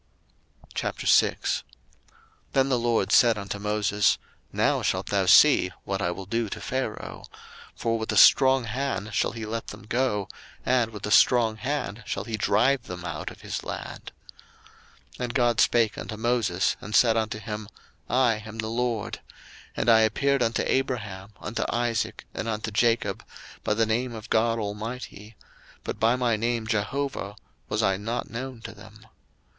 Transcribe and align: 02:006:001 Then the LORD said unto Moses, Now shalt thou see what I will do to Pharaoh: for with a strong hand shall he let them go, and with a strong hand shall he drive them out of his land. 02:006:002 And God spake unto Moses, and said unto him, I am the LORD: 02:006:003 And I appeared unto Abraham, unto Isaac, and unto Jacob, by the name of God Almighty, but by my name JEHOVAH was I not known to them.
02:006:001 0.73 1.61
Then 2.53 2.69
the 2.69 2.79
LORD 2.79 3.11
said 3.11 3.37
unto 3.37 3.59
Moses, 3.59 4.17
Now 4.51 4.81
shalt 4.81 5.11
thou 5.11 5.27
see 5.27 5.69
what 5.83 6.01
I 6.01 6.09
will 6.09 6.25
do 6.25 6.49
to 6.49 6.59
Pharaoh: 6.59 7.25
for 7.75 7.99
with 7.99 8.11
a 8.11 8.17
strong 8.17 8.63
hand 8.63 9.13
shall 9.13 9.33
he 9.33 9.45
let 9.45 9.67
them 9.67 9.83
go, 9.83 10.27
and 10.65 10.89
with 10.89 11.05
a 11.05 11.11
strong 11.11 11.57
hand 11.57 12.01
shall 12.07 12.23
he 12.23 12.35
drive 12.35 12.85
them 12.87 13.05
out 13.05 13.29
of 13.29 13.41
his 13.41 13.63
land. 13.63 14.11
02:006:002 15.19 15.19
And 15.23 15.33
God 15.35 15.61
spake 15.61 15.99
unto 15.99 16.17
Moses, 16.17 16.75
and 16.81 16.95
said 16.95 17.15
unto 17.15 17.37
him, 17.37 17.67
I 18.09 18.41
am 18.43 18.57
the 18.57 18.69
LORD: 18.69 19.19
02:006:003 19.19 19.23
And 19.77 19.89
I 19.91 19.99
appeared 19.99 20.41
unto 20.41 20.63
Abraham, 20.65 21.33
unto 21.39 21.63
Isaac, 21.69 22.25
and 22.33 22.47
unto 22.47 22.71
Jacob, 22.71 23.23
by 23.63 23.75
the 23.75 23.85
name 23.85 24.15
of 24.15 24.31
God 24.31 24.57
Almighty, 24.57 25.35
but 25.83 25.99
by 25.99 26.15
my 26.15 26.35
name 26.37 26.65
JEHOVAH 26.65 27.35
was 27.69 27.83
I 27.83 27.97
not 27.97 28.31
known 28.31 28.61
to 28.61 28.73
them. 28.73 29.05